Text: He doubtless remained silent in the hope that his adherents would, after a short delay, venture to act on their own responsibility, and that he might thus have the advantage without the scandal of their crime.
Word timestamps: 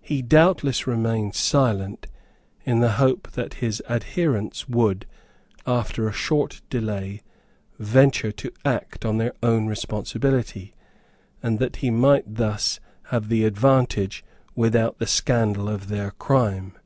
He 0.00 0.22
doubtless 0.22 0.88
remained 0.88 1.36
silent 1.36 2.08
in 2.64 2.80
the 2.80 2.94
hope 2.94 3.30
that 3.30 3.54
his 3.62 3.80
adherents 3.88 4.68
would, 4.68 5.06
after 5.68 6.08
a 6.08 6.12
short 6.12 6.62
delay, 6.68 7.22
venture 7.78 8.32
to 8.32 8.50
act 8.64 9.04
on 9.04 9.18
their 9.18 9.34
own 9.40 9.68
responsibility, 9.68 10.74
and 11.44 11.60
that 11.60 11.76
he 11.76 11.92
might 11.92 12.24
thus 12.34 12.80
have 13.12 13.28
the 13.28 13.44
advantage 13.44 14.24
without 14.56 14.98
the 14.98 15.06
scandal 15.06 15.68
of 15.68 15.86
their 15.86 16.10
crime. 16.10 16.76